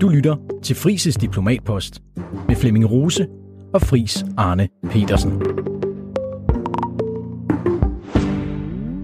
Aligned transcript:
Du 0.00 0.08
lytter 0.08 0.36
til 0.62 0.76
Frises 0.76 1.16
Diplomatpost 1.16 2.02
med 2.48 2.56
Flemming 2.56 2.90
Rose 2.90 3.28
og 3.74 3.82
Fris 3.82 4.24
Arne 4.36 4.68
Petersen. 4.90 5.30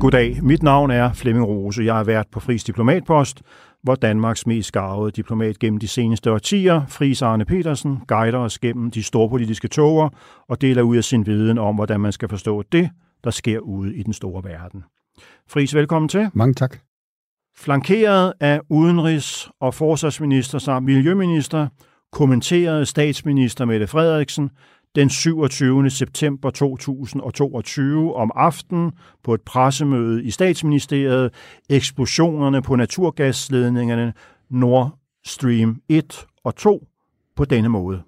Goddag, 0.01 0.45
mit 0.45 0.63
navn 0.63 0.91
er 0.91 1.13
Flemming 1.13 1.47
Rose. 1.47 1.83
Jeg 1.83 1.95
har 1.95 2.05
været 2.05 2.27
på 2.33 2.41
Fris 2.41 2.65
Diplomatpost, 2.65 3.43
hvor 3.83 3.95
Danmarks 3.95 4.47
mest 4.47 4.69
skarvede 4.69 5.11
diplomat 5.11 5.59
gennem 5.59 5.81
de 5.81 5.89
seneste 5.89 6.33
årtier, 6.33 6.87
Fris 6.89 7.23
Arne 7.23 7.45
Petersen, 7.45 7.99
guider 8.09 8.39
os 8.39 8.59
gennem 8.59 8.91
de 8.91 9.03
storpolitiske 9.03 9.69
toger 9.69 10.09
og 10.49 10.61
deler 10.61 10.83
ud 10.83 10.97
af 10.97 11.05
sin 11.05 11.27
viden 11.27 11.59
om, 11.59 11.75
hvordan 11.75 12.01
man 12.01 12.13
skal 12.13 12.29
forstå 12.29 12.63
det, 12.73 12.91
der 13.25 13.31
sker 13.31 13.59
ude 13.59 13.97
i 13.97 14.03
den 14.03 14.13
store 14.13 14.45
verden. 14.45 14.85
Fris, 15.49 15.75
velkommen 15.75 16.09
til. 16.09 16.31
Mange 16.35 16.55
tak. 16.55 16.79
Flankeret 17.63 18.33
af 18.41 18.61
udenrigs- 18.69 19.51
og 19.61 19.75
forsvarsminister 19.75 20.59
samt 20.59 20.87
miljøminister, 20.87 21.69
kommenterede 22.13 22.87
statsminister 22.87 23.65
Mette 23.65 23.87
Frederiksen 23.87 24.51
den 24.95 25.11
27. 25.11 25.91
september 25.91 26.51
2022 26.51 28.15
om 28.15 28.31
aftenen 28.35 28.93
på 29.25 29.35
et 29.35 29.41
pressemøde 29.41 30.25
i 30.25 30.31
statsministeriet 30.31 31.35
eksplosionerne 31.71 32.63
på 32.63 32.77
naturgasledningerne 32.77 34.13
Nord 34.51 34.99
Stream 35.25 35.81
1 35.89 36.27
og 36.45 36.57
2 36.57 36.87
på 37.37 37.45
denne 37.45 37.69
måde. 37.69 38.03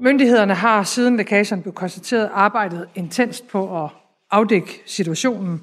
Myndighederne 0.00 0.54
har 0.54 0.82
siden 0.82 1.16
lækagen 1.16 1.62
blev 1.62 1.74
konstateret 1.74 2.30
arbejdet 2.32 2.86
intenst 2.94 3.48
på 3.48 3.84
at 3.84 3.90
afdække 4.30 4.82
situationen, 4.86 5.60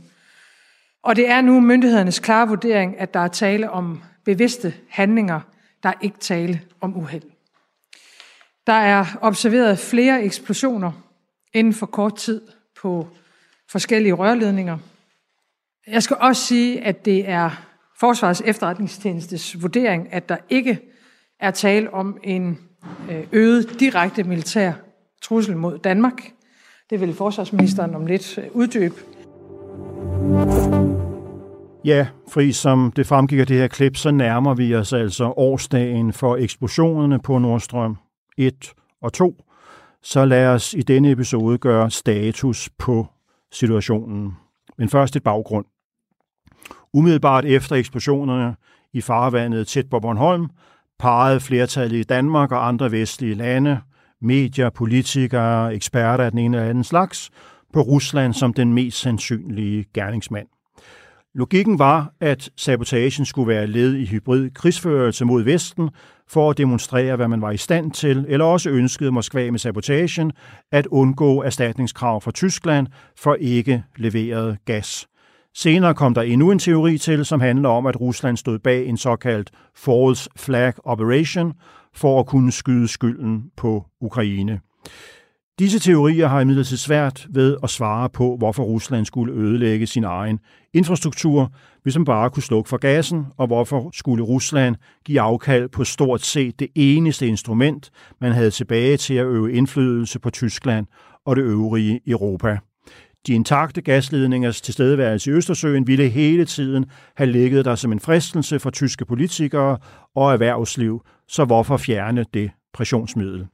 og 1.04 1.16
det 1.16 1.30
er 1.30 1.42
nu 1.42 1.60
myndighedernes 1.60 2.20
klare 2.20 2.48
vurdering, 2.48 3.00
at 3.00 3.14
der 3.14 3.20
er 3.20 3.28
tale 3.28 3.72
om 3.72 4.02
bevidste 4.26 4.74
handlinger, 4.90 5.40
der 5.84 5.90
er 5.90 5.94
ikke 6.02 6.18
tale 6.18 6.62
om 6.82 6.98
uheld. 6.98 7.24
Der 8.68 8.74
er 8.74 9.05
observeret 9.21 9.80
flere 9.80 10.24
eksplosioner 10.24 10.91
inden 11.54 11.74
for 11.74 11.86
kort 11.86 12.16
tid 12.16 12.41
på 12.82 13.08
forskellige 13.70 14.13
rørledninger. 14.13 14.77
Jeg 15.88 16.04
skal 16.04 16.18
også 16.20 16.46
sige, 16.46 16.82
at 16.84 17.05
det 17.05 17.30
er 17.30 17.68
Forsvarets 17.99 18.41
efterretningstjenestes 18.46 19.62
vurdering, 19.62 20.14
at 20.14 20.30
der 20.30 20.38
ikke 20.49 20.80
er 21.40 21.52
tale 21.52 21.93
om 21.93 22.18
en 22.24 22.60
øh, 23.12 23.27
øget 23.32 23.80
direkte 23.80 24.24
militær 24.24 24.74
trussel 25.21 25.58
mod 25.58 25.77
Danmark. 25.77 26.32
Det 26.90 27.02
vil 27.02 27.14
forsvarsministeren 27.14 27.96
om 27.96 28.05
lidt 28.05 28.38
øh, 28.38 28.43
uddybe. 28.52 28.96
Ja, 31.88 32.07
fordi 32.27 32.52
som 32.52 32.91
det 32.91 33.07
fremgik 33.07 33.40
af 33.40 33.48
det 33.48 33.57
her 33.57 33.68
klip, 33.68 33.98
så 33.98 34.12
nærmer 34.12 34.54
vi 34.54 34.76
os 34.76 34.93
altså 34.93 35.34
årsdagen 35.38 36.13
for 36.13 36.35
eksplosionerne 36.35 37.20
på 37.20 37.38
Nordstrøm 37.38 37.98
1 38.38 38.74
og 39.02 39.13
2. 39.13 39.43
Så 40.04 40.26
lad 40.26 40.48
os 40.48 40.74
i 40.74 40.82
denne 40.82 41.12
episode 41.12 41.58
gøre 41.58 41.91
status 41.91 42.70
på 42.77 43.08
situationen. 43.52 44.38
Men 44.77 44.90
først 44.90 45.15
et 45.15 45.24
baggrund. 45.24 45.65
Umiddelbart 46.93 47.46
efter 47.46 47.76
eksplosionerne 47.76 48.55
i 48.93 49.02
farvandet 49.02 49.68
tæt 49.68 49.90
på 49.90 49.99
Bornholm, 49.99 50.49
pegede 50.99 51.40
flertallet 51.40 51.98
i 51.98 52.04
Danmark 52.04 52.52
og 52.52 52.68
andre 52.68 52.91
vestlige 52.91 53.35
lande, 53.35 53.80
medier, 54.21 54.70
politikere, 54.70 55.76
eksperter 55.76 56.24
af 56.24 56.32
den 56.32 56.40
ene 56.40 56.58
eller 56.58 56.70
anden 56.70 56.84
slags, 56.84 57.30
på 57.74 57.82
Rusland 57.82 58.34
som 58.34 58.54
den 58.54 58.74
mest 58.74 58.98
sandsynlige 58.99 59.85
gerningsmand. 59.93 60.48
Logikken 61.38 61.80
var, 61.80 62.13
at 62.20 62.49
sabotagen 62.55 63.26
skulle 63.26 63.48
være 63.48 63.68
led 63.68 63.93
i 63.93 64.06
hybrid 64.06 64.50
krigsførelse 64.50 65.25
mod 65.25 65.44
Vesten 65.44 65.90
for 66.28 66.50
at 66.50 66.57
demonstrere, 66.57 67.16
hvad 67.16 67.28
man 67.28 67.41
var 67.41 67.52
i 67.52 67.57
stand 67.57 67.91
til, 67.91 68.25
eller 68.28 68.46
også 68.46 68.69
ønskede 68.69 69.12
Moskva 69.12 69.52
med 69.52 69.59
sabotagen 69.59 70.31
at 70.72 70.88
undgå 70.88 71.44
erstatningskrav 71.44 72.22
fra 72.22 72.31
Tyskland 72.31 72.88
for 73.18 73.36
ikke 73.36 73.84
leveret 73.98 74.58
gas. 74.66 75.08
Senere 75.56 75.94
kom 75.94 76.14
der 76.14 76.22
endnu 76.22 76.52
en 76.52 76.59
teori 76.59 76.98
til, 76.98 77.25
som 77.25 77.42
handler 77.42 77.69
om, 77.69 77.86
at 77.86 78.02
Rusland 78.02 78.38
stod 78.38 78.59
bag 78.59 78.86
en 78.86 78.98
såkaldt 78.98 79.52
False 79.75 80.30
Flag 80.38 80.74
Operation 80.84 81.54
for 81.94 82.19
at 82.19 82.25
kunne 82.25 82.52
skyde 82.52 82.88
skylden 82.88 83.52
på 83.58 83.86
Ukraine. 84.02 84.59
Disse 85.59 85.79
teorier 85.79 86.28
har 86.28 86.41
imidlertid 86.41 86.78
svært 86.78 87.28
ved 87.29 87.57
at 87.63 87.69
svare 87.69 88.09
på, 88.09 88.35
hvorfor 88.38 88.63
Rusland 88.63 89.06
skulle 89.06 89.34
ødelægge 89.34 89.88
sin 89.88 90.03
egen 90.03 90.40
infrastruktur, 90.73 91.51
hvis 91.84 91.97
man 91.97 92.06
bare 92.06 92.29
kunne 92.29 92.44
slukke 92.44 92.69
for 92.69 92.78
gassen, 92.78 93.25
og 93.38 93.47
hvorfor 93.47 93.90
skulle 93.94 94.23
Rusland 94.23 94.75
give 95.06 95.22
afkald 95.22 95.69
på 95.69 95.84
stort 95.84 96.22
set 96.22 96.59
det 96.59 96.68
eneste 96.75 97.28
instrument, 97.28 97.91
man 98.22 98.31
havde 98.31 98.51
tilbage 98.51 98.97
til 98.97 99.13
at 99.13 99.25
øve 99.25 99.53
indflydelse 99.53 100.19
på 100.19 100.29
Tyskland 100.29 100.85
og 101.25 101.35
det 101.35 101.41
øvrige 101.41 102.00
Europa. 102.07 102.57
De 103.28 103.34
intakte 103.34 103.81
gasledningers 103.81 104.62
tilstedeværelse 104.62 105.31
i 105.31 105.34
Østersøen 105.34 105.88
ville 105.88 106.09
hele 106.09 106.45
tiden 106.45 106.85
have 107.16 107.31
ligget 107.31 107.66
der 107.66 107.75
som 107.75 107.91
en 107.91 108.00
fristelse 108.00 108.59
for 108.59 108.69
tyske 108.69 109.06
politikere 109.06 109.78
og 110.16 110.34
erhvervsliv, 110.34 111.01
så 111.28 111.45
hvorfor 111.45 111.78
fjerne 111.78 112.25
det 112.34 112.51
pressionsmiddel? 112.74 113.47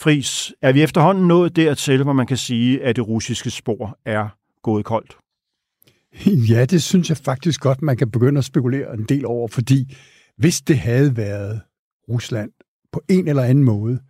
Fris, 0.00 0.52
er 0.62 0.72
vi 0.72 0.82
efterhånden 0.82 1.28
nået 1.28 1.56
dertil, 1.56 2.02
hvor 2.02 2.12
man 2.12 2.26
kan 2.26 2.36
sige, 2.36 2.82
at 2.82 2.96
det 2.96 3.08
russiske 3.08 3.50
spor 3.50 3.98
er 4.04 4.28
gået 4.62 4.84
koldt? 4.84 5.16
Ja, 6.50 6.64
det 6.64 6.82
synes 6.82 7.08
jeg 7.08 7.16
faktisk 7.16 7.60
godt, 7.60 7.82
man 7.82 7.96
kan 7.96 8.10
begynde 8.10 8.38
at 8.38 8.44
spekulere 8.44 8.94
en 8.94 9.04
del 9.04 9.26
over, 9.26 9.48
fordi 9.48 9.96
hvis 10.36 10.60
det 10.60 10.78
havde 10.78 11.16
været 11.16 11.60
Rusland 12.08 12.50
på 12.92 13.02
en 13.08 13.28
eller 13.28 13.42
anden 13.42 13.64
måde, 13.64 14.00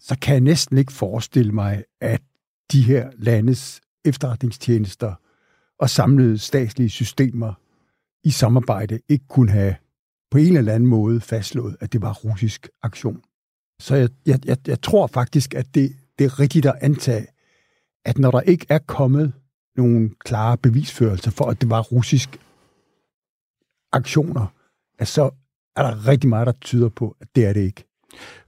så 0.00 0.18
kan 0.22 0.34
jeg 0.34 0.40
næsten 0.40 0.78
ikke 0.78 0.92
forestille 0.92 1.52
mig, 1.52 1.84
at 2.00 2.22
de 2.72 2.82
her 2.82 3.10
landes 3.18 3.80
efterretningstjenester 4.04 5.14
og 5.78 5.90
samlede 5.90 6.38
statslige 6.38 6.90
systemer 6.90 7.52
i 8.24 8.30
samarbejde 8.30 8.98
ikke 9.08 9.24
kunne 9.28 9.50
have 9.50 9.74
på 10.30 10.38
en 10.38 10.56
eller 10.56 10.74
anden 10.74 10.88
måde 10.88 11.20
fastslået, 11.20 11.76
at 11.80 11.92
det 11.92 12.02
var 12.02 12.12
russisk 12.12 12.68
aktion. 12.82 13.22
Så 13.80 13.96
jeg, 13.96 14.08
jeg, 14.26 14.38
jeg, 14.44 14.56
jeg 14.66 14.82
tror 14.82 15.06
faktisk, 15.06 15.54
at 15.54 15.74
det, 15.74 15.92
det 16.18 16.24
er 16.24 16.40
rigtigt 16.40 16.66
at 16.66 16.74
antage, 16.80 17.26
at 18.04 18.18
når 18.18 18.30
der 18.30 18.40
ikke 18.40 18.66
er 18.68 18.78
kommet 18.78 19.32
nogle 19.76 20.10
klare 20.24 20.56
bevisførelser 20.56 21.30
for, 21.30 21.44
at 21.44 21.60
det 21.60 21.70
var 21.70 21.80
russisk 21.80 22.40
aktioner, 23.92 24.46
at 24.98 25.08
så 25.08 25.30
er 25.76 25.82
der 25.82 26.08
rigtig 26.08 26.28
meget, 26.28 26.46
der 26.46 26.52
tyder 26.60 26.88
på, 26.88 27.16
at 27.20 27.28
det 27.36 27.46
er 27.46 27.52
det 27.52 27.60
ikke. 27.60 27.84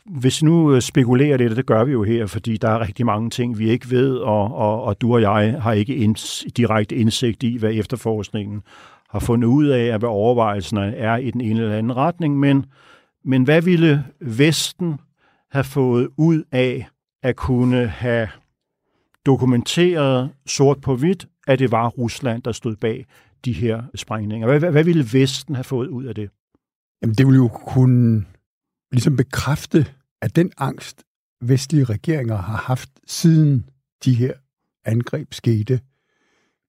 Hvis 0.07 0.43
nu 0.43 0.75
øh, 0.75 0.83
spekulerer 0.83 1.37
det, 1.37 1.57
det 1.57 1.67
gør 1.67 1.85
vi 1.85 1.93
jo 1.93 2.03
her, 2.03 2.27
fordi 2.27 2.57
der 2.57 2.69
er 2.69 2.81
rigtig 2.81 3.07
mange 3.07 3.31
ting, 3.31 3.59
vi 3.59 3.71
ikke 3.71 3.91
ved, 3.91 4.17
og, 4.17 4.55
og, 4.55 4.83
og 4.83 5.01
du 5.01 5.15
og 5.15 5.23
jeg 5.23 5.63
har 5.63 5.73
ikke 5.73 5.97
inds, 5.97 6.45
direkte 6.57 6.97
indsigt 6.97 7.43
i, 7.43 7.57
hvad 7.57 7.73
efterforskningen 7.75 8.63
har 9.09 9.19
fundet 9.19 9.49
ud 9.49 9.67
af, 9.67 9.99
hvad 9.99 10.09
overvejelserne 10.09 10.97
er 10.97 11.17
i 11.17 11.31
den 11.31 11.41
ene 11.41 11.61
eller 11.61 11.79
anden 11.79 11.97
retning. 11.97 12.39
Men, 12.39 12.67
men 13.25 13.45
hvad 13.45 13.63
ville 13.63 14.05
Vesten 14.21 14.99
have 15.53 15.65
fået 15.65 16.09
ud 16.17 16.45
af 16.53 16.89
at 17.23 17.37
kunne 17.37 17.87
have 17.87 18.29
dokumenteret 19.27 20.31
sort 20.47 20.81
på 20.81 20.97
hvidt, 20.97 21.27
at 21.47 21.59
det 21.59 21.71
var 21.71 21.89
Rusland, 21.89 22.43
der 22.43 22.53
stod 22.53 22.77
bag 22.77 23.07
de 23.45 23.53
her 23.53 23.83
sprængninger? 23.95 24.47
Hvad, 24.47 24.59
hvad, 24.59 24.71
hvad 24.71 24.85
ville 24.85 25.05
Vesten 25.13 25.55
have 25.55 25.65
fået 25.65 25.89
ud 25.89 26.05
af 26.05 26.15
det? 26.15 26.31
Jamen, 27.03 27.15
det 27.15 27.27
ville 27.27 27.37
jo 27.37 27.49
kunne 27.49 28.25
ligesom 28.93 29.17
bekræfte, 29.17 29.87
at 30.23 30.37
den 30.37 30.53
angst, 30.59 31.05
vestlige 31.41 31.85
regeringer 31.85 32.37
har 32.37 32.57
haft 32.57 32.91
siden 33.07 33.71
de 34.05 34.15
her 34.15 34.33
angreb 34.85 35.35
skete, 35.35 35.81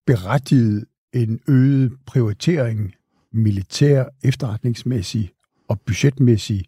berettiget 0.07 0.85
en 1.13 1.39
øget 1.47 1.93
prioritering 2.05 2.93
militær, 3.31 4.05
efterretningsmæssig 4.23 5.31
og 5.67 5.81
budgetmæssig 5.81 6.65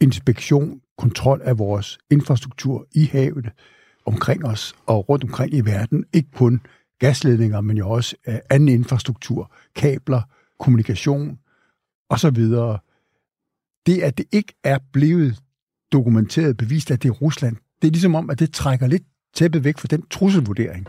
inspektion, 0.00 0.80
kontrol 0.98 1.40
af 1.44 1.58
vores 1.58 1.98
infrastruktur 2.10 2.86
i 2.94 3.04
havet, 3.04 3.50
omkring 4.06 4.44
os 4.44 4.74
og 4.86 5.08
rundt 5.08 5.24
omkring 5.24 5.54
i 5.54 5.60
verden. 5.60 6.04
Ikke 6.12 6.30
kun 6.30 6.60
gasledninger, 6.98 7.60
men 7.60 7.76
jo 7.76 7.90
også 7.90 8.16
øh, 8.28 8.38
anden 8.50 8.68
infrastruktur, 8.68 9.52
kabler, 9.74 10.22
kommunikation 10.58 11.38
osv. 12.10 12.36
Det, 13.86 14.02
at 14.02 14.18
det 14.18 14.26
ikke 14.32 14.54
er 14.64 14.78
blevet 14.92 15.38
dokumenteret, 15.92 16.56
bevist, 16.56 16.90
at 16.90 17.02
det 17.02 17.08
er 17.08 17.12
Rusland, 17.12 17.56
det 17.82 17.88
er 17.88 17.92
ligesom 17.92 18.14
om, 18.14 18.30
at 18.30 18.38
det 18.38 18.52
trækker 18.52 18.86
lidt 18.86 19.02
tæppet 19.34 19.64
væk 19.64 19.78
fra 19.78 19.86
den 19.90 20.02
trusselvurdering, 20.10 20.86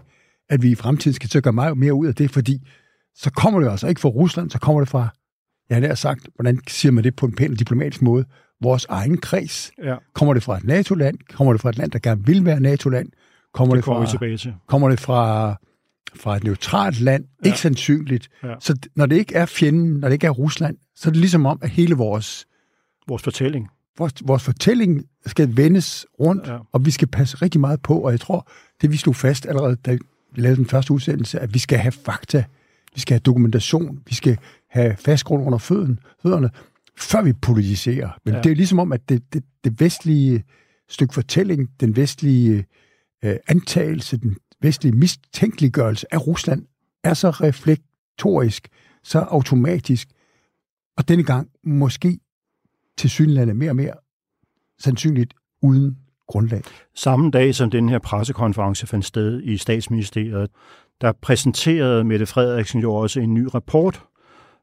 at 0.49 0.61
vi 0.61 0.71
i 0.71 0.75
fremtiden 0.75 1.13
skal 1.13 1.29
til 1.29 1.37
at 1.37 1.43
gøre 1.43 1.53
meget 1.53 1.77
mere 1.77 1.93
ud 1.93 2.07
af 2.07 2.15
det, 2.15 2.31
fordi 2.31 2.67
så 3.15 3.31
kommer 3.31 3.59
det 3.59 3.69
altså 3.69 3.87
ikke 3.87 4.01
fra 4.01 4.09
Rusland, 4.09 4.49
så 4.49 4.59
kommer 4.59 4.81
det 4.81 4.89
fra, 4.89 5.07
jeg 5.69 5.81
har 5.81 5.95
sagt, 5.95 6.27
hvordan 6.35 6.59
siger 6.67 6.91
man 6.91 7.03
det 7.03 7.15
på 7.15 7.25
en 7.25 7.35
pæn 7.35 7.55
diplomatisk 7.55 8.01
måde, 8.01 8.25
vores 8.61 8.85
egen 8.89 9.17
kreds. 9.17 9.71
Ja. 9.83 9.95
Kommer 10.13 10.33
det 10.33 10.43
fra 10.43 10.57
et 10.57 10.63
NATO-land? 10.63 11.17
Kommer 11.33 11.53
det 11.53 11.61
fra 11.61 11.69
et 11.69 11.77
land, 11.77 11.91
der 11.91 11.99
gerne 11.99 12.25
vil 12.25 12.45
være 12.45 12.59
NATO-land? 12.59 13.09
Kommer 13.53 13.75
det, 13.75 13.85
det 13.85 13.85
fra, 13.85 13.99
vi 14.01 14.07
tilbage 14.07 14.37
til. 14.37 14.53
Kommer 14.67 14.89
det 14.89 14.99
fra 14.99 15.55
fra 16.15 16.35
et 16.35 16.43
neutralt 16.43 17.01
land, 17.01 17.25
ja. 17.43 17.47
ikke 17.47 17.59
sandsynligt. 17.59 18.29
Ja. 18.43 18.53
Så 18.59 18.75
når 18.95 19.05
det 19.05 19.15
ikke 19.15 19.35
er 19.35 19.45
fjenden, 19.45 19.93
når 19.99 20.07
det 20.07 20.13
ikke 20.13 20.27
er 20.27 20.31
Rusland, 20.31 20.77
så 20.95 21.09
er 21.09 21.11
det 21.11 21.19
ligesom 21.19 21.45
om, 21.45 21.59
at 21.61 21.69
hele 21.69 21.95
vores, 21.95 22.45
Vores 23.07 23.23
fortælling. 23.23 23.67
vores, 23.97 24.13
vores 24.25 24.43
fortælling 24.43 25.03
skal 25.25 25.57
vendes 25.57 26.05
rundt, 26.19 26.47
ja. 26.47 26.57
og 26.71 26.85
vi 26.85 26.91
skal 26.91 27.07
passe 27.07 27.37
rigtig 27.37 27.61
meget 27.61 27.81
på, 27.81 27.99
og 27.99 28.11
jeg 28.11 28.19
tror, 28.19 28.47
det 28.81 28.91
vi 28.91 28.97
slog 28.97 29.15
fast 29.15 29.45
allerede, 29.45 29.75
da 29.75 29.91
vi 29.91 30.41
lavede 30.41 30.57
den 30.57 30.65
første 30.65 30.93
udsendelse, 30.93 31.39
at 31.39 31.53
vi 31.53 31.59
skal 31.59 31.77
have 31.77 31.91
fakta, 31.91 32.43
vi 32.95 32.99
skal 32.99 33.13
have 33.13 33.21
dokumentation, 33.25 33.99
vi 34.07 34.15
skal 34.15 34.37
have 34.69 34.95
fast 34.95 35.25
grund 35.25 35.45
under 35.45 35.57
føden, 35.57 35.99
fødderne, 36.21 36.49
før 36.97 37.21
vi 37.21 37.33
politiserer. 37.33 38.09
Men 38.25 38.33
Ja. 38.33 38.41
det 38.41 38.51
er 38.51 38.55
ligesom 38.55 38.79
om, 38.79 38.91
at 38.91 39.09
det, 39.09 39.33
det, 39.33 39.43
det 39.63 39.79
vestlige 39.79 40.43
stykke 40.89 41.13
fortælling, 41.13 41.69
den 41.79 41.95
vestlige 41.95 42.65
øh, 43.23 43.35
antagelse, 43.47 44.17
den 44.17 44.37
vestlige 44.61 44.95
mistænkeliggørelse 44.95 46.13
af 46.13 46.27
Rusland, 46.27 46.65
er 47.03 47.13
så 47.13 47.29
reflektorisk, 47.29 48.67
så 49.03 49.19
automatisk, 49.19 50.07
og 50.97 51.07
denne 51.07 51.23
gang 51.23 51.49
måske 51.63 52.19
til 52.97 53.09
synlande 53.09 53.53
mere 53.53 53.71
og 53.71 53.75
mere 53.75 53.93
sandsynligt 54.79 55.33
uden 55.61 55.97
grundlag. 56.27 56.61
Samme 56.95 57.31
dag 57.31 57.55
som 57.55 57.69
den 57.69 57.89
her 57.89 57.99
pressekonference 57.99 58.87
fandt 58.87 59.05
sted 59.05 59.41
i 59.43 59.57
statsministeriet, 59.57 60.49
der 61.01 61.11
præsenterede 61.11 62.03
Mette 62.03 62.25
Frederiksen 62.25 62.81
jo 62.81 62.93
også 62.93 63.19
en 63.19 63.33
ny 63.33 63.47
rapport, 63.53 64.03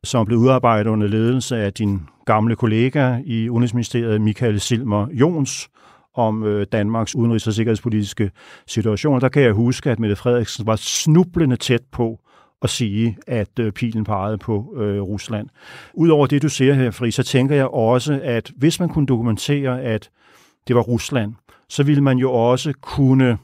som 0.05 0.27
blev 0.27 0.39
udarbejdet 0.39 0.91
under 0.91 1.07
ledelse 1.07 1.57
af 1.57 1.73
din 1.73 2.01
gamle 2.27 2.57
kollega 2.57 3.19
i 3.25 3.51
Udenrigsministeriet, 3.51 4.21
Michael 4.21 4.61
Silmer 4.61 5.07
Jons, 5.13 5.69
om 6.15 6.45
øh, 6.45 6.67
Danmarks 6.73 7.15
udenrigs- 7.15 7.47
og 7.47 7.53
sikkerhedspolitiske 7.53 8.31
situation. 8.67 9.21
Der 9.21 9.29
kan 9.29 9.43
jeg 9.43 9.53
huske, 9.53 9.91
at 9.91 9.99
Mette 9.99 10.17
Frederiksen 10.17 10.67
var 10.67 10.77
snublende 10.77 11.57
tæt 11.57 11.83
på 11.93 12.21
at 12.63 12.71
sige, 12.71 13.17
at 13.27 13.59
øh, 13.61 13.73
pilen 13.73 14.05
pegede 14.05 14.39
på 14.39 14.75
øh, 14.77 15.01
Rusland. 15.01 15.49
Udover 15.95 16.27
det, 16.27 16.43
du 16.43 16.49
siger 16.49 16.75
her, 16.75 16.91
Fri, 16.91 17.11
så 17.11 17.23
tænker 17.23 17.57
jeg 17.57 17.67
også, 17.67 18.21
at 18.23 18.53
hvis 18.57 18.81
man 18.81 18.89
kunne 18.89 19.07
dokumentere, 19.07 19.83
at 19.83 20.11
det 20.69 20.77
var 20.77 20.83
Rusland, 20.83 21.35
så 21.69 21.83
ville 21.83 22.03
man 22.03 22.19
jo 22.19 22.33
også 22.33 22.73
kunne 22.81 23.39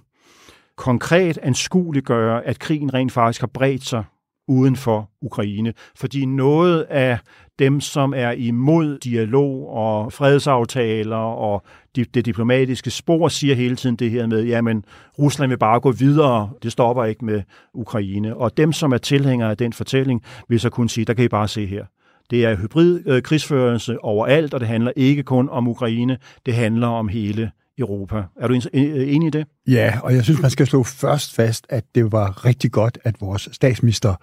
konkret 0.77 1.39
anskueliggøre, 1.43 2.45
at 2.47 2.59
krigen 2.59 2.95
rent 2.95 3.13
faktisk 3.13 3.41
har 3.41 3.51
bredt 3.55 3.87
sig 3.87 4.05
uden 4.51 4.77
for 4.77 5.11
Ukraine. 5.23 5.73
Fordi 5.97 6.25
noget 6.25 6.83
af 6.83 7.19
dem, 7.59 7.81
som 7.81 8.15
er 8.17 8.31
imod 8.31 8.99
dialog 8.99 9.69
og 9.69 10.13
fredsaftaler 10.13 11.17
og 11.17 11.63
det, 11.97 12.15
det 12.15 12.27
diplomatiske 12.27 12.91
spor, 12.91 13.29
siger 13.29 13.55
hele 13.55 13.77
tiden 13.77 13.97
det 13.97 14.11
her 14.11 14.27
med, 14.27 14.45
jamen 14.45 14.85
Rusland 15.19 15.49
vil 15.49 15.59
bare 15.59 15.81
gå 15.81 15.93
videre, 15.93 16.51
det 16.63 16.73
stopper 16.73 17.05
ikke 17.05 17.25
med 17.25 17.43
Ukraine. 17.75 18.37
Og 18.37 18.57
dem, 18.57 18.73
som 18.73 18.93
er 18.93 18.99
tilhængere 18.99 19.51
af 19.51 19.57
den 19.57 19.73
fortælling, 19.73 20.23
vil 20.49 20.61
så 20.61 20.71
kunne 20.71 20.91
sige, 20.91 21.05
der 21.05 21.15
kan 21.15 21.25
I 21.25 21.29
bare 21.29 21.49
se 21.49 21.67
her. 21.67 21.85
Det 22.31 22.45
er 22.45 22.57
hybrid 22.57 23.01
øh, 23.07 23.23
krigsførelse 23.23 24.05
overalt, 24.05 24.55
og 24.55 24.61
det 24.61 24.69
handler 24.69 24.93
ikke 24.97 25.23
kun 25.23 25.49
om 25.49 25.69
Ukraine, 25.69 26.19
det 26.47 26.55
handler 26.55 26.87
om 26.87 27.09
hele 27.09 27.51
Europa. 27.79 28.23
Er 28.41 28.49
du 28.49 28.55
øh, 28.55 28.61
øh, 28.75 29.15
enig 29.15 29.27
i 29.27 29.31
det? 29.31 29.47
Ja, 29.69 29.99
og 30.03 30.15
jeg 30.15 30.25
synes, 30.25 30.41
man 30.43 30.51
skal 30.51 30.67
slå 30.67 30.83
først 30.83 31.35
fast, 31.35 31.67
at 31.69 31.85
det 31.95 32.13
var 32.13 32.45
rigtig 32.45 32.73
godt, 32.73 32.99
at 33.05 33.21
vores 33.21 33.49
statsminister 33.53 34.15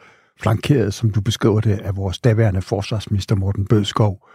flankeret, 0.42 0.94
som 0.94 1.10
du 1.12 1.22
beskriver 1.22 1.62
det, 1.62 1.80
af 1.80 1.96
vores 1.98 2.20
daværende 2.20 2.62
forsvarsminister 2.62 3.36
Morten 3.36 3.66
Bødskov, 3.66 4.28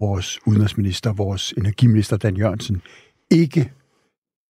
vores 0.00 0.38
udenrigsminister, 0.46 1.12
vores 1.12 1.52
energiminister 1.56 2.16
Dan 2.16 2.36
Jørgensen, 2.36 2.82
ikke 3.30 3.72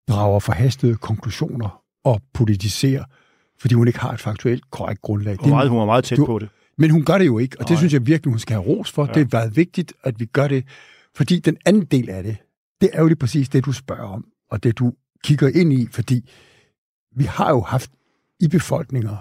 drager 0.08 0.40
forhastede 0.40 0.96
konklusioner 0.96 1.82
og 2.04 2.20
politiserer, 2.34 3.04
fordi 3.60 3.74
hun 3.74 3.86
ikke 3.86 3.98
har 3.98 4.12
et 4.12 4.20
faktuelt 4.20 4.70
korrekt 4.70 5.02
grundlag. 5.02 5.36
Hun 5.40 5.50
meget, 5.50 5.68
hun 5.68 5.78
var 5.78 5.84
meget 5.84 6.04
tæt 6.04 6.18
du- 6.18 6.26
på 6.26 6.38
det. 6.38 6.48
Men 6.78 6.90
hun 6.90 7.04
gør 7.04 7.18
det 7.18 7.26
jo 7.26 7.38
ikke, 7.38 7.56
og 7.58 7.64
det 7.64 7.70
Nej. 7.70 7.78
synes 7.78 7.92
jeg 7.92 8.06
virkelig, 8.06 8.32
hun 8.32 8.38
skal 8.38 8.54
have 8.54 8.66
ros 8.66 8.92
for. 8.92 9.02
Ja. 9.04 9.08
Ja. 9.08 9.12
Det 9.14 9.20
er 9.20 9.38
været 9.38 9.56
vigtigt, 9.56 9.92
at 10.04 10.20
vi 10.20 10.24
gør 10.24 10.48
det, 10.48 10.64
fordi 11.16 11.38
den 11.38 11.56
anden 11.66 11.84
del 11.84 12.10
af 12.10 12.22
det, 12.22 12.36
det 12.80 12.90
er 12.92 13.00
jo 13.00 13.06
lige 13.06 13.16
præcis 13.16 13.48
det, 13.48 13.64
du 13.64 13.72
spørger 13.72 14.02
om, 14.02 14.24
og 14.50 14.62
det, 14.62 14.78
du 14.78 14.92
kigger 15.24 15.48
ind 15.48 15.72
i, 15.72 15.88
fordi 15.92 16.30
vi 17.16 17.24
har 17.24 17.50
jo 17.50 17.60
haft 17.60 17.90
i 18.40 18.48
befolkninger, 18.48 19.16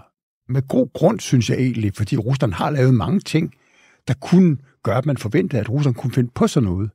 med 0.49 0.67
god 0.67 0.93
grund, 0.93 1.19
synes 1.19 1.49
jeg 1.49 1.57
egentlig, 1.57 1.93
fordi 1.95 2.17
Rusland 2.17 2.53
har 2.53 2.69
lavet 2.69 2.93
mange 2.93 3.19
ting, 3.19 3.53
der 4.07 4.13
kunne 4.13 4.57
gøre, 4.83 4.97
at 4.97 5.05
man 5.05 5.17
forventede, 5.17 5.61
at 5.61 5.69
Rusland 5.69 5.95
kunne 5.95 6.13
finde 6.13 6.31
på 6.35 6.47
sådan 6.47 6.69
noget. 6.69 6.91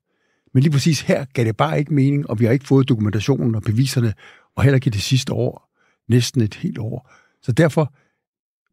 Men 0.54 0.62
lige 0.62 0.72
præcis 0.72 1.00
her 1.00 1.24
gav 1.24 1.44
det 1.44 1.56
bare 1.56 1.78
ikke 1.78 1.94
mening, 1.94 2.30
og 2.30 2.40
vi 2.40 2.44
har 2.44 2.52
ikke 2.52 2.66
fået 2.66 2.88
dokumentationen 2.88 3.54
og 3.54 3.62
beviserne, 3.62 4.14
og 4.56 4.62
heller 4.62 4.74
ikke 4.74 4.90
det 4.90 5.02
sidste 5.02 5.32
år, 5.32 5.70
næsten 6.08 6.40
et 6.42 6.54
helt 6.54 6.78
år. 6.78 7.10
Så 7.42 7.52
derfor, 7.52 7.94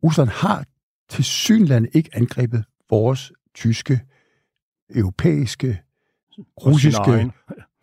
Rusland 0.04 0.30
har 0.30 0.66
til 1.10 1.24
synlande 1.24 1.90
ikke 1.94 2.10
angrebet 2.14 2.64
vores 2.90 3.32
tyske, 3.56 4.02
europæiske, 4.96 5.82
russiske 6.66 7.32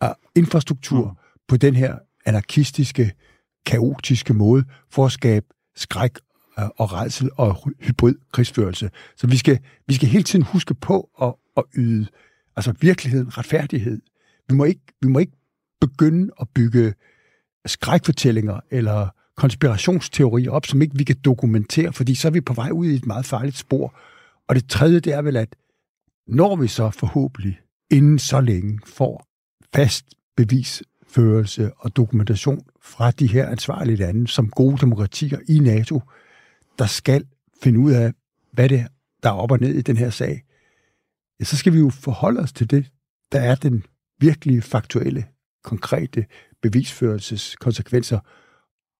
uh, 0.03 0.09
infrastruktur 0.41 1.09
Mm. 1.09 1.15
på 1.47 1.57
den 1.57 1.75
her 1.75 1.97
anarkistiske, 2.25 3.11
kaotiske 3.65 4.33
måde 4.33 4.63
for 4.89 5.05
at 5.05 5.11
skabe 5.11 5.45
skræk 5.75 6.17
Øh, 6.59 6.69
og 6.77 6.93
redsel 6.93 7.29
og 7.37 7.69
hybrid 7.79 8.15
krigsførelse. 8.31 8.89
Så 9.17 9.27
vi 9.27 9.37
skal, 9.37 9.59
vi 9.87 9.93
skal 9.93 10.07
hele 10.09 10.23
tiden 10.23 10.45
huske 10.45 10.73
på 10.73 11.09
at, 11.21 11.33
at 11.57 11.63
yde 11.77 12.07
altså 12.55 12.73
virkeligheden 12.81 13.37
retfærdighed. 13.37 14.01
Vi 14.49 14.55
må, 14.55 14.63
ikke, 14.63 14.81
vi 15.01 15.07
må 15.07 15.19
ikke 15.19 15.37
begynde 15.81 16.31
at 16.41 16.47
bygge 16.55 16.93
skrækfortællinger 17.65 18.59
eller 18.71 19.07
konspirationsteorier 19.37 20.51
op, 20.51 20.65
som 20.65 20.81
ikke 20.81 20.97
vi 20.97 21.03
kan 21.03 21.15
dokumentere, 21.25 21.93
fordi 21.93 22.15
så 22.15 22.27
er 22.27 22.31
vi 22.31 22.41
på 22.41 22.53
vej 22.53 22.69
ud 22.69 22.87
i 22.87 22.95
et 22.95 23.05
meget 23.05 23.25
farligt 23.25 23.57
spor. 23.57 23.99
Og 24.47 24.55
det 24.55 24.69
tredje, 24.69 24.99
det 24.99 25.13
er 25.13 25.21
vel, 25.21 25.35
at 25.35 25.55
når 26.27 26.55
vi 26.55 26.67
så 26.67 26.89
forhåbentlig 26.89 27.59
inden 27.91 28.19
så 28.19 28.41
længe 28.41 28.79
får 28.85 29.25
fast 29.75 30.05
bevisførelse 30.37 31.71
og 31.77 31.95
dokumentation 31.95 32.65
fra 32.81 33.11
de 33.11 33.27
her 33.27 33.49
ansvarlige 33.49 33.95
lande, 33.95 34.27
som 34.27 34.49
gode 34.49 34.77
demokratier 34.77 35.39
i 35.47 35.59
NATO, 35.59 36.01
der 36.79 36.85
skal 36.85 37.25
finde 37.63 37.79
ud 37.79 37.91
af, 37.91 38.13
hvad 38.51 38.69
det 38.69 38.79
er, 38.79 38.87
der 39.23 39.29
er 39.29 39.33
op 39.33 39.51
og 39.51 39.59
ned 39.59 39.75
i 39.75 39.81
den 39.81 39.97
her 39.97 40.09
sag, 40.09 40.43
ja, 41.39 41.45
så 41.45 41.57
skal 41.57 41.73
vi 41.73 41.79
jo 41.79 41.89
forholde 41.89 42.39
os 42.39 42.53
til 42.53 42.71
det, 42.71 42.91
der 43.31 43.39
er 43.39 43.55
den 43.55 43.83
virkelige, 44.19 44.61
faktuelle, 44.61 45.25
konkrete 45.63 46.25
bevisførelseskonsekvenser. 46.61 48.19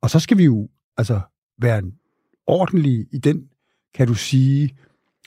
Og 0.02 0.10
så 0.10 0.20
skal 0.20 0.38
vi 0.38 0.44
jo 0.44 0.70
altså 0.98 1.22
være 1.62 1.84
ordentlige 2.48 3.08
i 3.12 3.18
den, 3.18 3.50
kan 3.94 4.08
du 4.08 4.14
sige, 4.14 4.78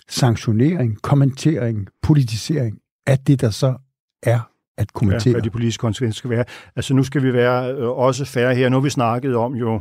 sanktionering, 0.08 1.02
kommentering, 1.02 1.88
politisering 2.02 2.78
af 3.06 3.18
det, 3.18 3.40
der 3.40 3.50
så 3.50 3.76
er 4.22 4.40
at 4.76 4.88
ja, 4.88 4.98
kommentere. 4.98 5.32
hvad 5.32 5.42
de 5.42 5.50
politiske 5.50 5.80
konsekvenser 5.80 6.18
skal 6.18 6.30
være. 6.30 6.44
Altså 6.76 6.94
nu 6.94 7.02
skal 7.02 7.22
vi 7.22 7.32
være 7.32 7.74
øh, 7.74 7.88
også 7.88 8.24
færre 8.24 8.54
her. 8.54 8.68
Nu 8.68 8.76
har 8.76 8.80
vi 8.80 8.90
snakket 8.90 9.36
om 9.36 9.54
jo, 9.54 9.80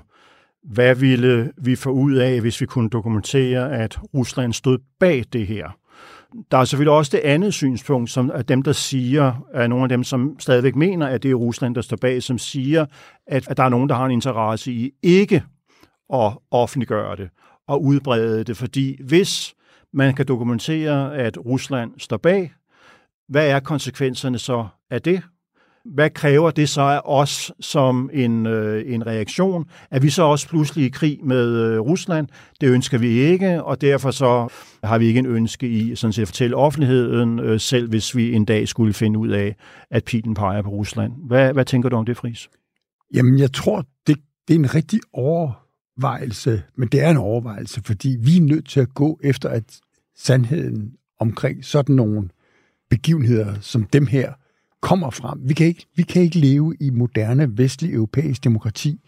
hvad 0.64 0.96
ville 0.96 1.52
vi 1.58 1.76
få 1.76 1.90
ud 1.90 2.14
af, 2.14 2.42
hvis 2.42 2.62
vi 2.62 2.66
kunne 2.66 2.90
dokumentere, 2.90 3.72
at 3.72 4.00
Rusland 4.14 4.54
stod 4.54 4.78
bag 5.00 5.24
det 5.34 5.48
her. 5.48 5.70
Der 6.52 6.58
er 6.58 6.66
selvfølgelig 6.66 6.94
også 6.94 7.18
det 7.18 7.24
andet 7.24 7.54
synspunkt, 7.54 8.10
som 8.10 8.32
er 8.34 8.42
dem, 8.42 8.64
der 8.64 8.72
siger, 8.72 9.48
er 9.54 9.68
nogle 9.68 9.84
af 9.84 9.90
dem, 9.90 10.04
som 10.04 10.36
stadigvæk 10.40 10.76
mener, 10.76 11.08
at 11.08 11.24
det 11.24 11.32
er 11.32 11.36
Rusland, 11.36 11.76
der 11.76 11.82
står 11.82 11.98
bag, 11.98 12.24
som 12.24 12.38
siger, 12.38 12.86
at, 13.28 13.48
at 13.48 13.58
der 13.58 13.64
er 13.64 13.70
nogen, 13.70 13.90
der 13.90 13.96
har 13.96 14.06
en 14.06 14.12
interesse 14.12 14.72
i 14.72 14.92
ikke 15.04 15.44
at 16.14 16.34
offentliggøre 16.52 17.16
det 17.16 17.30
og 17.68 17.84
udbrede 17.84 18.44
det, 18.44 18.58
fordi 18.58 19.04
hvis 19.04 19.54
man 19.94 20.14
kan 20.14 20.28
dokumentere, 20.28 21.16
at 21.16 21.46
Rusland 21.46 21.92
står 21.98 22.18
bag, 22.18 22.54
hvad 23.30 23.50
er 23.50 23.60
konsekvenserne 23.60 24.38
så 24.38 24.68
af 24.90 25.02
det? 25.02 25.22
Hvad 25.86 26.10
kræver 26.10 26.52
det 26.52 26.70
så 26.70 26.82
af 26.82 27.02
os 27.06 27.52
som 27.60 28.10
en, 28.14 28.46
øh, 28.46 28.94
en 28.94 29.08
reaktion? 29.08 29.66
Er 29.92 30.00
vi 30.00 30.10
så 30.10 30.24
også 30.24 30.50
pludselig 30.50 30.86
i 30.86 30.90
krig 30.90 31.20
med 31.24 31.58
øh, 31.58 31.80
Rusland? 31.80 32.28
Det 32.62 32.70
ønsker 32.70 32.98
vi 32.98 33.08
ikke, 33.08 33.64
og 33.64 33.82
derfor 33.82 34.12
så 34.12 34.48
har 34.84 34.98
vi 34.98 35.06
ikke 35.06 35.20
en 35.20 35.26
ønske 35.26 35.70
i 35.70 35.96
sådan 35.96 36.14
set 36.14 36.22
at 36.22 36.28
fortælle 36.28 36.56
offentligheden, 36.56 37.40
øh, 37.40 37.60
selv 37.60 37.90
hvis 37.90 38.16
vi 38.16 38.34
en 38.34 38.46
dag 38.46 38.68
skulle 38.68 38.94
finde 38.94 39.20
ud 39.20 39.30
af, 39.30 39.56
at 39.92 40.04
pilen 40.04 40.34
peger 40.34 40.62
på 40.62 40.70
Rusland. 40.70 41.14
Hvad, 41.28 41.54
hvad 41.54 41.66
tænker 41.66 41.90
du 41.90 41.96
om 41.96 42.06
det, 42.06 42.18
Fris? 42.18 42.50
Jamen, 43.14 43.40
jeg 43.40 43.54
tror, 43.54 43.86
det, 44.08 44.18
det 44.48 44.54
er 44.54 44.60
en 44.60 44.76
rigtig 44.76 45.00
overvejelse, 45.14 46.64
men 46.76 46.88
det 46.88 47.04
er 47.04 47.10
en 47.10 47.18
overvejelse, 47.18 47.82
fordi 47.86 48.18
vi 48.20 48.38
er 48.38 48.42
nødt 48.42 48.70
til 48.70 48.80
at 48.80 48.94
gå 48.94 49.20
efter, 49.24 49.50
at 49.50 49.64
sandheden 50.18 50.94
omkring 51.20 51.66
sådan 51.66 51.96
nogle 51.96 52.30
begivenheder 52.90 53.54
som 53.62 53.84
dem 53.84 54.08
her 54.08 54.34
kommer 54.82 55.10
frem. 55.10 55.40
Vi 55.50 55.54
kan 55.54 55.68
ikke, 55.68 55.86
vi 55.96 56.04
kan 56.04 56.22
ikke 56.22 56.40
leve 56.40 56.76
i 56.80 56.90
moderne 56.90 57.58
vestlig 57.58 57.94
europæisk 57.94 58.44
demokrati 58.44 59.00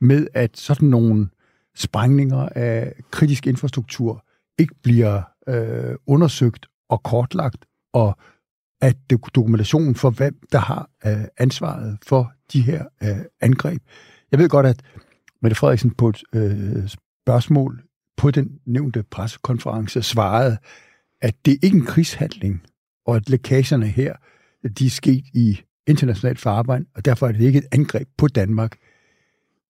med, 0.00 0.26
at 0.34 0.56
sådan 0.58 0.88
nogle 0.88 1.28
sprængninger 1.76 2.48
af 2.48 2.92
kritisk 3.10 3.46
infrastruktur 3.46 4.24
ikke 4.58 4.74
bliver 4.82 5.22
øh, 5.48 5.96
undersøgt 6.06 6.66
og 6.88 7.02
kortlagt, 7.02 7.64
og 7.92 8.18
at 8.80 8.96
dokumentationen 9.34 9.94
for, 9.94 10.10
hvem 10.10 10.38
der 10.52 10.58
har 10.58 10.90
øh, 11.06 11.24
ansvaret 11.38 11.98
for 12.06 12.32
de 12.52 12.62
her 12.62 12.84
øh, 13.02 13.24
angreb. 13.40 13.82
Jeg 14.32 14.38
ved 14.38 14.48
godt, 14.48 14.66
at 14.66 14.82
Mette 15.42 15.54
Frederiksen 15.54 15.90
på 15.90 16.08
et 16.08 16.22
øh, 16.34 16.88
spørgsmål 16.88 17.82
på 18.16 18.30
den 18.30 18.58
nævnte 18.66 19.02
pressekonference 19.02 20.02
svarede, 20.02 20.58
at 21.22 21.34
det 21.44 21.52
ikke 21.62 21.76
er 21.76 21.80
en 21.80 21.86
krigshandling, 21.86 22.62
og 23.06 23.16
at 23.16 23.28
lækagerne 23.28 23.86
her, 23.86 24.14
de 24.68 24.86
er 24.86 24.90
sket 24.90 25.24
i 25.34 25.60
internationalt 25.86 26.38
farvand, 26.38 26.86
og 26.94 27.04
derfor 27.04 27.28
er 27.28 27.32
det 27.32 27.40
ikke 27.40 27.58
et 27.58 27.66
angreb 27.72 28.08
på 28.16 28.28
Danmark. 28.28 28.76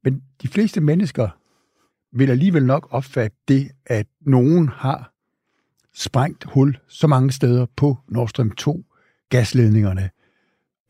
Men 0.05 0.23
de 0.43 0.49
fleste 0.49 0.81
mennesker 0.81 1.29
vil 2.13 2.31
alligevel 2.31 2.67
nok 2.67 2.89
opfatte 2.91 3.37
det, 3.49 3.71
at 3.87 4.07
nogen 4.21 4.69
har 4.69 5.13
sprængt 5.95 6.45
hul 6.45 6.79
så 6.89 7.07
mange 7.07 7.33
steder 7.33 7.67
på 7.77 7.99
Nord 8.09 8.29
Stream 8.29 8.51
2 8.51 8.85
gasledningerne, 9.29 10.11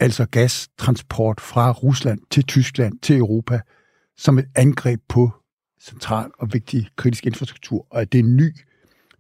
altså 0.01 0.27
gastransport 0.27 1.41
fra 1.41 1.73
Rusland 1.73 2.21
til 2.31 2.45
Tyskland 2.45 2.99
til 2.99 3.17
Europa, 3.17 3.61
som 4.17 4.39
et 4.39 4.47
angreb 4.55 5.01
på 5.09 5.31
central 5.81 6.31
og 6.39 6.53
vigtig 6.53 6.89
kritisk 6.97 7.27
infrastruktur, 7.27 7.87
og 7.91 8.01
at 8.01 8.13
det 8.13 8.19
er 8.19 8.25
en 8.25 8.37
ny, 8.37 8.57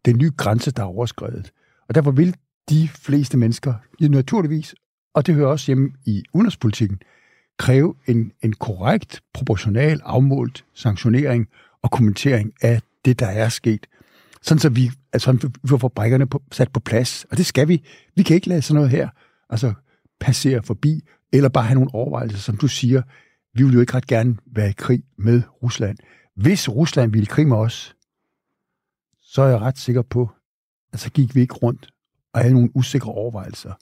det 0.04 0.10
er 0.10 0.14
en 0.14 0.18
ny 0.18 0.36
grænse, 0.36 0.70
der 0.70 0.82
er 0.82 0.86
overskrevet. 0.86 1.52
Og 1.88 1.94
derfor 1.94 2.10
vil 2.10 2.36
de 2.70 2.88
fleste 2.88 3.36
mennesker, 3.36 3.74
naturligvis, 4.00 4.74
og 5.14 5.26
det 5.26 5.34
hører 5.34 5.48
også 5.48 5.66
hjemme 5.66 5.92
i 6.06 6.22
udenrigspolitikken, 6.32 6.98
kræve 7.58 7.94
en, 8.06 8.32
en 8.42 8.52
korrekt, 8.52 9.22
proportional, 9.34 10.00
afmålt 10.04 10.64
sanktionering 10.74 11.48
og 11.82 11.90
kommentering 11.90 12.52
af 12.62 12.82
det, 13.04 13.18
der 13.18 13.26
er 13.26 13.48
sket. 13.48 13.86
Sådan 14.42 14.58
så 14.58 14.68
vi, 14.68 14.90
altså, 15.12 15.32
vi 15.62 15.68
får 15.68 15.78
fabrikkerne 15.78 16.26
på, 16.26 16.42
sat 16.52 16.72
på 16.72 16.80
plads. 16.80 17.24
Og 17.30 17.36
det 17.36 17.46
skal 17.46 17.68
vi. 17.68 17.84
Vi 18.16 18.22
kan 18.22 18.34
ikke 18.34 18.48
lade 18.48 18.62
sådan 18.62 18.74
noget 18.74 18.90
her 18.90 19.08
altså, 19.50 19.74
passere 20.20 20.62
forbi, 20.62 21.00
eller 21.32 21.48
bare 21.48 21.64
have 21.64 21.74
nogle 21.74 21.94
overvejelser, 21.94 22.38
som 22.38 22.56
du 22.56 22.68
siger, 22.68 23.02
vi 23.54 23.62
vil 23.62 23.72
jo 23.74 23.80
ikke 23.80 23.94
ret 23.94 24.06
gerne 24.06 24.36
være 24.46 24.70
i 24.70 24.74
krig 24.76 25.02
med 25.18 25.42
Rusland. 25.62 25.98
Hvis 26.36 26.68
Rusland 26.68 27.12
ville 27.12 27.26
krig 27.26 27.48
med 27.48 27.56
os, 27.56 27.96
så 29.20 29.42
er 29.42 29.48
jeg 29.48 29.60
ret 29.60 29.78
sikker 29.78 30.02
på, 30.02 30.30
at 30.92 31.00
så 31.00 31.10
gik 31.10 31.34
vi 31.34 31.40
ikke 31.40 31.54
rundt 31.54 31.93
og 32.34 32.40
havde 32.40 32.54
nogle 32.54 32.70
usikre 32.74 33.12
overvejelser. 33.12 33.72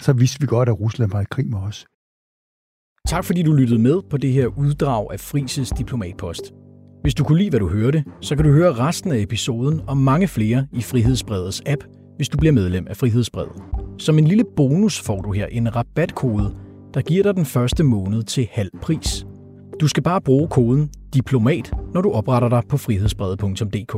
Så 0.00 0.12
vidste 0.12 0.40
vi 0.40 0.46
godt, 0.46 0.68
at 0.68 0.80
Rusland 0.80 1.10
var 1.10 1.20
i 1.20 1.24
krig 1.30 1.46
med 1.46 1.58
os. 1.58 1.86
Tak 3.08 3.24
fordi 3.24 3.42
du 3.42 3.52
lyttede 3.52 3.80
med 3.80 4.02
på 4.10 4.16
det 4.16 4.32
her 4.32 4.46
uddrag 4.46 5.12
af 5.12 5.20
Frises 5.20 5.70
Diplomatpost. 5.70 6.42
Hvis 7.02 7.14
du 7.14 7.24
kunne 7.24 7.38
lide, 7.38 7.50
hvad 7.50 7.60
du 7.60 7.68
hørte, 7.68 8.04
så 8.20 8.36
kan 8.36 8.44
du 8.44 8.52
høre 8.52 8.72
resten 8.72 9.12
af 9.12 9.18
episoden 9.18 9.80
og 9.86 9.96
mange 9.96 10.28
flere 10.28 10.66
i 10.72 10.82
Frihedsbredets 10.82 11.62
app, 11.66 11.84
hvis 12.16 12.28
du 12.28 12.38
bliver 12.38 12.52
medlem 12.52 12.86
af 12.90 12.96
Frihedsbredet. 12.96 13.62
Som 13.98 14.18
en 14.18 14.26
lille 14.26 14.44
bonus 14.56 15.00
får 15.00 15.20
du 15.20 15.32
her 15.32 15.46
en 15.46 15.76
rabatkode, 15.76 16.56
der 16.94 17.00
giver 17.00 17.22
dig 17.22 17.34
den 17.34 17.44
første 17.44 17.84
måned 17.84 18.22
til 18.22 18.48
halv 18.52 18.70
pris. 18.82 19.26
Du 19.80 19.88
skal 19.88 20.02
bare 20.02 20.20
bruge 20.20 20.48
koden 20.48 20.90
DIPLOMAT, 21.14 21.72
når 21.94 22.00
du 22.00 22.10
opretter 22.10 22.48
dig 22.48 22.62
på 22.68 22.76
frihedsbredet.dk. 22.76 23.96